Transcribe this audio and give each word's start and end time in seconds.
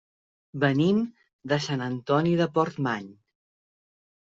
Venim 0.63 1.01
de 1.51 1.61
Sant 1.67 1.85
Antoni 1.89 2.35
de 2.41 2.51
Portmany. 2.59 3.15